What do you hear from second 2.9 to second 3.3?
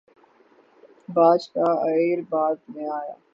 آیا